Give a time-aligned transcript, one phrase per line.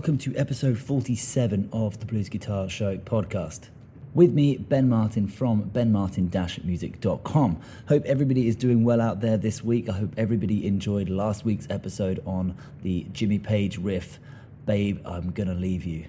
[0.00, 3.68] welcome to episode 47 of the Blues Guitar Show podcast.
[4.14, 7.60] With me, Ben Martin from benmartin-music.com.
[7.86, 9.90] Hope everybody is doing well out there this week.
[9.90, 14.18] I hope everybody enjoyed last week's episode on the Jimmy Page riff,
[14.64, 16.06] Babe, I'm Gonna Leave You.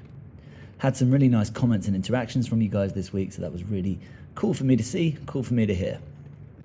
[0.78, 3.66] Had some really nice comments and interactions from you guys this week, so that was
[3.66, 4.00] really
[4.36, 6.00] cool for me to see, cool for me to hear.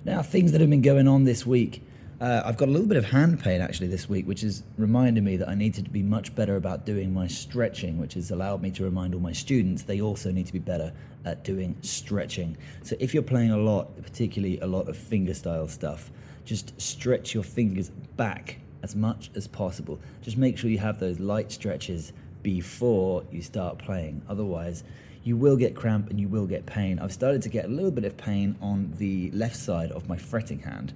[0.04, 1.82] Now, things that have been going on this week.
[2.18, 5.22] Uh, I've got a little bit of hand pain actually this week, which has reminded
[5.22, 8.62] me that I need to be much better about doing my stretching, which has allowed
[8.62, 10.94] me to remind all my students they also need to be better
[11.26, 12.56] at doing stretching.
[12.84, 16.10] So if you're playing a lot, particularly a lot of fingerstyle stuff,
[16.46, 20.00] just stretch your fingers back as much as possible.
[20.22, 24.22] Just make sure you have those light stretches before you start playing.
[24.26, 24.84] Otherwise,
[25.22, 26.98] you will get cramp and you will get pain.
[26.98, 30.16] I've started to get a little bit of pain on the left side of my
[30.16, 30.94] fretting hand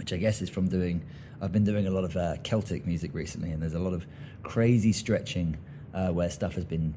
[0.00, 1.04] which I guess is from doing.
[1.42, 4.06] I've been doing a lot of uh, Celtic music recently, and there's a lot of
[4.42, 5.58] crazy stretching
[5.92, 6.94] uh, where stuff has been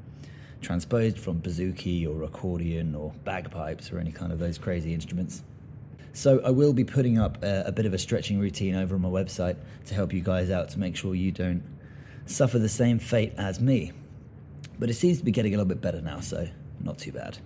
[0.61, 5.43] transposed from bouzouki or accordion or bagpipes or any kind of those crazy instruments.
[6.13, 9.01] So I will be putting up a, a, bit of a stretching routine over on
[9.01, 9.57] my website
[9.87, 11.61] to help you guys out to make sure you don't
[12.25, 13.91] suffer the same fate as me.
[14.79, 16.47] But it seems to be getting a little bit better now, so
[16.79, 17.37] not too bad.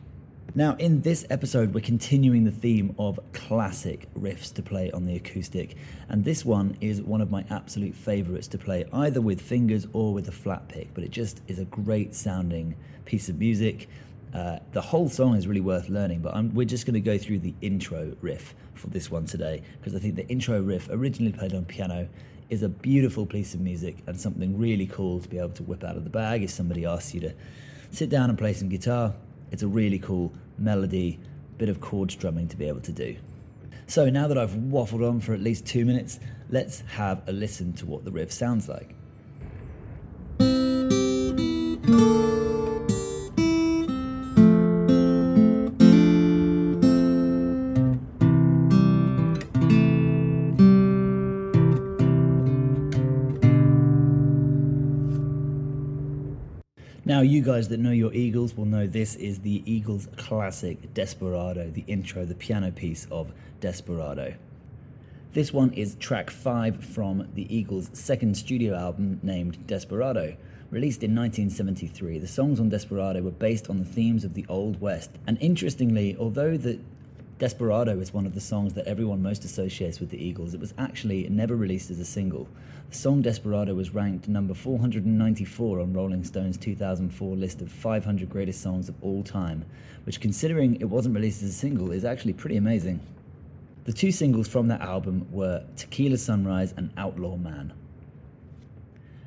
[0.58, 5.16] Now, in this episode, we're continuing the theme of classic riffs to play on the
[5.16, 5.76] acoustic,
[6.10, 10.16] and this one is one of my absolute favorites to play either with fingers or
[10.16, 13.88] with a flat pick, but it just is a great sounding piece of music.
[14.34, 17.20] Uh, the whole song is really worth learning, but I'm, we're just going to go
[17.20, 21.34] through the intro riff for this one today because I think the intro riff, originally
[21.34, 22.10] played on piano,
[22.50, 25.84] is a beautiful piece of music and something really cool to be able to whip
[25.84, 27.34] out of the bag if somebody asks you to
[27.92, 29.14] sit down and play some guitar
[29.52, 31.20] it's a really cool melody,
[31.58, 33.16] bit of chord strumming to be able to do.
[33.88, 36.20] So now that I've waffled on for at least two minutes,
[36.50, 38.96] let's have a listen to what the riff sounds like.
[57.18, 61.68] Now, you guys that know your Eagles will know this is the Eagles classic Desperado,
[61.68, 64.36] the intro, the piano piece of Desperado.
[65.34, 70.38] This one is track 5 from the Eagles' second studio album named Desperado.
[70.70, 74.80] Released in 1973, the songs on Desperado were based on the themes of the Old
[74.80, 75.10] West.
[75.26, 76.80] And interestingly, although the
[77.40, 80.56] Desperado is one of the songs that everyone most associates with the Eagles.
[80.56, 82.48] It was actually never released as a single.
[82.90, 88.64] The song Desperado was ranked number 494 on Rolling Stone's 2004 list of 500 greatest
[88.64, 89.66] songs of all time,
[90.06, 93.02] which, considering it wasn't released as a single, is actually pretty amazing.
[93.84, 97.72] The two singles from that album were Tequila Sunrise and Outlaw Man.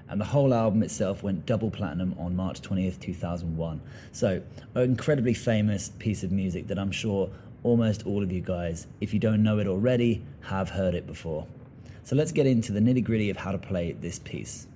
[0.09, 3.81] And the whole album itself went double platinum on March 20th, 2001.
[4.11, 4.43] So,
[4.75, 7.31] an incredibly famous piece of music that I'm sure
[7.63, 11.47] almost all of you guys, if you don't know it already, have heard it before.
[12.03, 14.67] So let's get into the nitty gritty of how to play this piece.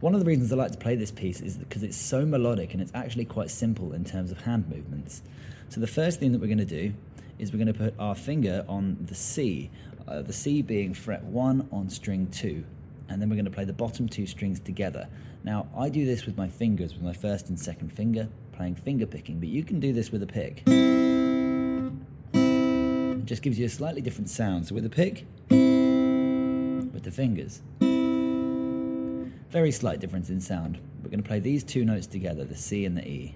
[0.00, 2.72] One of the reasons I like to play this piece is because it's so melodic
[2.72, 5.22] and it's actually quite simple in terms of hand movements.
[5.68, 6.94] So the first thing that we're going to do
[7.38, 9.70] is we're going to put our finger on the C,
[10.08, 12.64] uh, the C being fret 1 on string 2,
[13.10, 15.08] and then we're going to play the bottom two strings together.
[15.44, 19.06] Now, I do this with my fingers, with my first and second finger, playing finger
[19.06, 20.62] picking, but you can do this with a pick
[23.20, 24.66] Um, just gives you a slightly different sound.
[24.66, 27.60] So with the pick, with the fingers,
[29.50, 30.78] very slight difference in sound.
[31.02, 33.34] We're going to play these two notes together, the C and the E.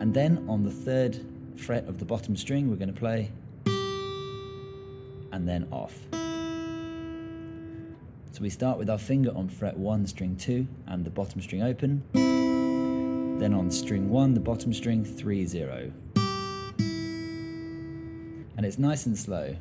[0.00, 1.20] And then on the third
[1.56, 3.32] fret of the bottom string, we're going to play
[5.32, 5.94] and then off.
[8.32, 11.62] So we start with our finger on fret 1, string 2, and the bottom string
[11.62, 12.02] open.
[12.14, 15.92] Then on string 1, the bottom string 3 0
[18.60, 19.56] and it's nice and slow.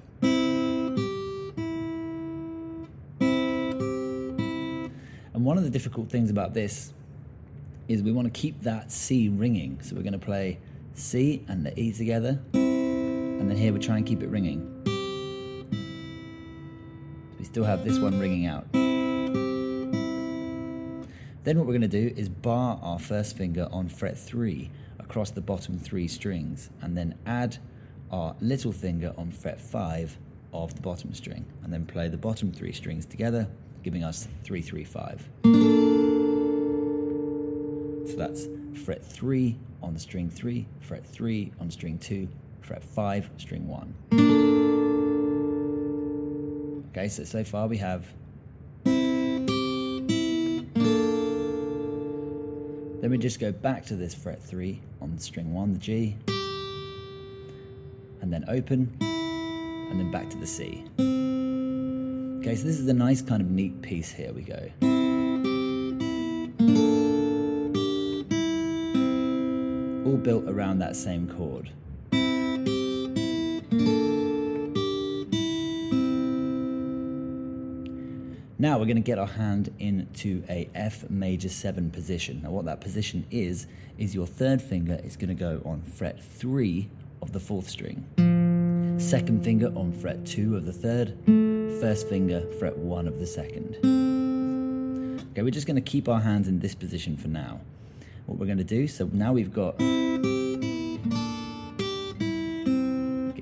[5.33, 6.91] And one of the difficult things about this
[7.87, 9.79] is we want to keep that C ringing.
[9.81, 10.59] So we're going to play
[10.95, 14.65] C and the E together, and then here we try and keep it ringing.
[17.37, 18.69] we still have this one ringing out.
[21.45, 24.69] Then what we're going to do is bar our first finger on fret 3
[24.99, 27.59] across the bottom three strings, and then add
[28.11, 30.17] our little finger on fret 5
[30.53, 33.47] of the bottom string and then play the bottom three strings together,
[33.83, 35.29] giving us 335.
[38.09, 38.47] So that's
[38.83, 42.27] fret 3 on the string 3, fret 3 on string 2,
[42.61, 43.93] fret 5, string 1.
[46.91, 48.05] Okay, so so far we have
[53.01, 56.17] Then we just go back to this fret 3 on string 1, the G,
[58.21, 60.83] and then open, and then back to the C.
[62.39, 64.71] Okay, so this is a nice kind of neat piece here we go.
[70.09, 71.69] All built around that same chord.
[78.61, 82.41] Now we're going to get our hand into a F major 7 position.
[82.43, 83.67] Now what that position is,
[83.97, 86.89] is your third finger is going to go on fret 3
[87.29, 88.03] of the fourth string.
[88.99, 91.15] Second finger on fret 2 of the third.
[91.79, 93.75] First finger, fret 1 of the second.
[95.31, 97.61] Okay, we're just going to keep our hands in this position for now.
[98.25, 99.77] What we're going to do, so now we've got...
[99.77, 99.87] Get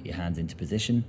[0.05, 1.05] your hands into position.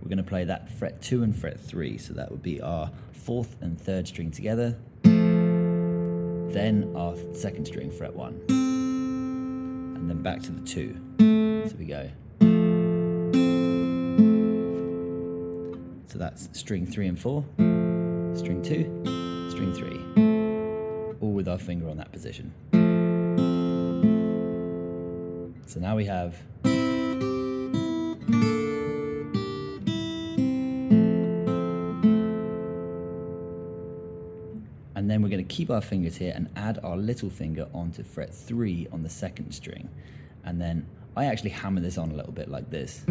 [0.00, 2.92] We're going to play that fret 2 and fret 3, so that would be our
[3.12, 10.52] fourth and third string together, then our second string, fret 1, and then back to
[10.52, 10.96] the 2.
[11.70, 12.10] So we go.
[16.08, 17.44] So that's string 3 and 4,
[18.34, 22.52] string 2, string 3, all with our finger on that position.
[25.66, 26.36] So now we have
[34.96, 38.02] and then we're going to keep our fingers here and add our little finger onto
[38.02, 39.88] fret 3 on the second string.
[40.44, 43.04] And then I actually hammer this on a little bit like this.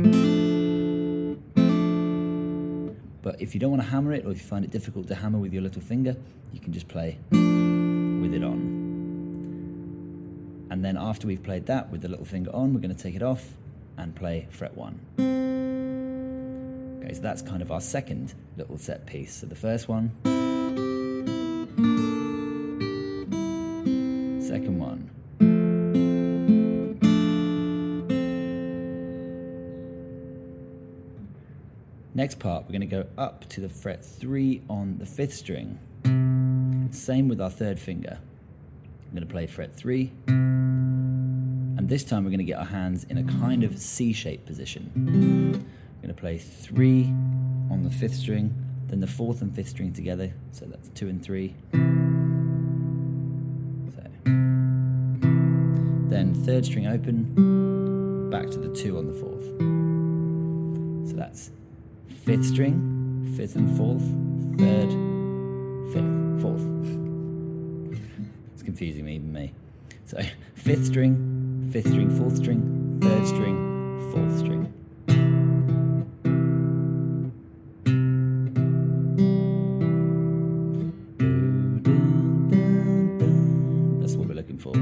[3.21, 5.15] But if you don't want to hammer it or if you find it difficult to
[5.15, 6.15] hammer with your little finger,
[6.53, 8.77] you can just play with it on.
[10.71, 13.15] And then after we've played that with the little finger on, we're going to take
[13.15, 13.49] it off
[13.97, 14.99] and play fret 1.
[17.03, 19.33] Okay, so that's kind of our second little set piece.
[19.35, 20.11] So the first one.
[32.29, 35.79] Next part, we're going to go up to the fret 3 on the 5th string.
[36.91, 38.19] Same with our third finger.
[38.19, 40.11] I'm going to play fret 3.
[40.27, 44.91] And this time we're going to get our hands in a kind of C-shaped position.
[44.95, 47.05] I'm going to play 3
[47.71, 48.53] on the 5th string,
[48.89, 51.55] then the 4th and 5th string together, so that's 2 and 3.
[53.95, 54.03] So.
[56.11, 59.45] then third string open, back to the two on the fourth.
[61.09, 61.49] So that's
[62.09, 64.01] fifth string, fifth and fourth,
[64.59, 64.89] third,
[65.93, 66.65] fifth, fourth.
[68.53, 69.53] it's confusing me, even me.
[70.05, 70.19] So
[70.55, 74.73] fifth string, fifth string, fourth string, third string, fourth string.
[84.01, 84.75] That's what we're looking for.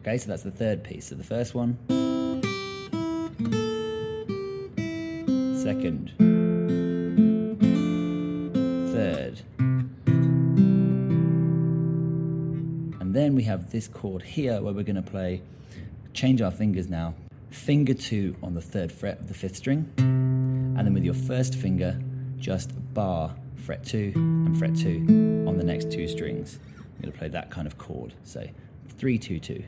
[0.00, 1.06] Okay, so that's the third piece.
[1.06, 1.78] So the first one,
[5.74, 6.12] second,
[8.92, 9.40] third,
[13.00, 15.42] and then we have this chord here where we're going to play,
[16.12, 17.12] change our fingers now,
[17.50, 21.56] finger two on the third fret of the fifth string, and then with your first
[21.56, 21.98] finger,
[22.38, 26.60] just bar fret two and fret two on the next two strings.
[26.78, 28.14] I'm going to play that kind of chord.
[28.22, 28.46] So
[28.96, 29.64] Three, two, two.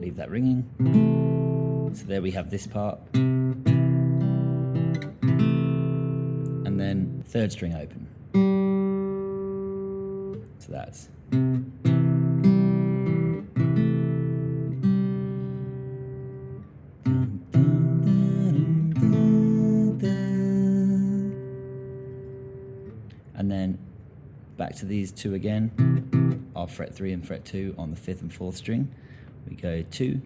[0.00, 1.48] Leave that ringing.
[1.92, 2.98] So there we have this part.
[3.12, 3.66] And
[6.78, 8.06] then third string open.
[10.58, 11.08] So that's.
[23.34, 23.78] And then
[24.56, 25.70] back to these two again,
[26.54, 28.94] our fret 3 and fret 2 on the 5th and 4th string.
[29.48, 30.20] We go 2,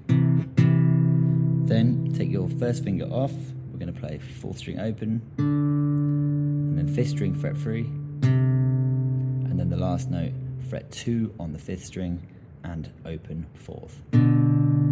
[1.67, 3.33] then take your first finger off,
[3.73, 7.81] we're going to play 4th string open, and then 5th string fret 3,
[8.23, 10.33] and then the last note,
[10.69, 12.27] fret 2 on the 5th string,
[12.63, 14.84] and open 4th.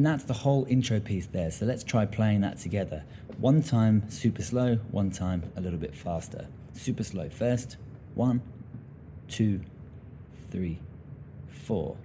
[0.00, 1.50] And that's the whole intro piece there.
[1.50, 3.04] So let's try playing that together.
[3.36, 6.46] One time super slow, one time a little bit faster.
[6.72, 7.76] Super slow first.
[8.14, 8.40] One,
[9.28, 9.60] two,
[10.50, 10.78] three,
[11.50, 11.98] four.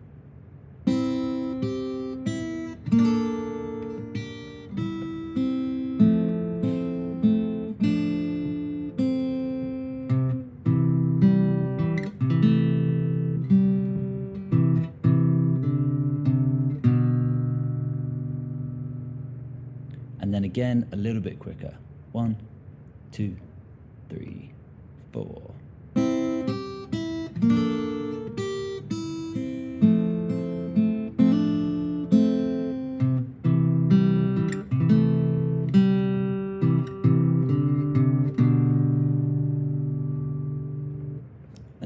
[20.56, 21.74] Again a little bit quicker.
[22.14, 22.38] One,
[23.12, 23.36] two,
[24.10, 24.54] three,
[25.12, 25.52] four.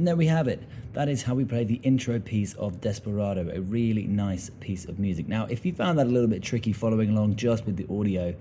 [0.10, 0.60] There we have it.
[0.94, 4.98] That is how we play the intro piece of Desperado, a really nice piece of
[4.98, 5.28] music.
[5.28, 8.34] Now, if you found that a little bit tricky following along just with the audio,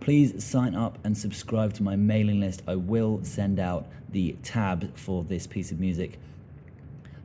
[0.00, 2.62] please sign up and subscribe to my mailing list.
[2.66, 6.18] I will send out the tab for this piece of music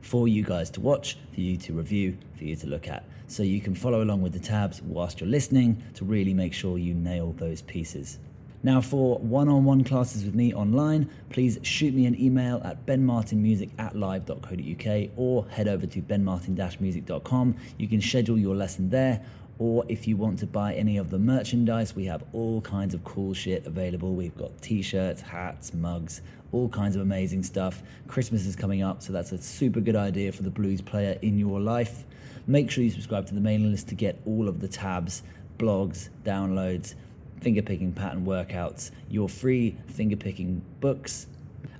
[0.02, 3.02] for you guys to watch, for you to review, for you to look at.
[3.28, 6.76] So you can follow along with the tabs whilst you're listening to really make sure
[6.76, 8.18] you nail those pieces.
[8.62, 12.84] Now, for one on one classes with me online, please shoot me an email at
[12.86, 17.56] benmartinmusic at live.co.uk or head over to benmartin music.com.
[17.78, 19.22] You can schedule your lesson there.
[19.58, 23.02] Or if you want to buy any of the merchandise, we have all kinds of
[23.04, 24.14] cool shit available.
[24.14, 26.20] We've got t shirts, hats, mugs,
[26.52, 27.82] all kinds of amazing stuff.
[28.06, 31.38] Christmas is coming up, so that's a super good idea for the blues player in
[31.38, 32.04] your life.
[32.46, 35.22] Make sure you subscribe to the mailing list to get all of the tabs,
[35.58, 36.94] blogs, downloads
[37.40, 41.26] fingerpicking pattern workouts, your free fingerpicking books,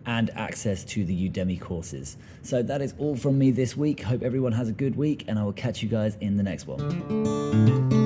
[0.07, 2.17] and access to the Udemy courses.
[2.43, 4.03] So that is all from me this week.
[4.03, 6.67] Hope everyone has a good week, and I will catch you guys in the next
[6.67, 8.06] one.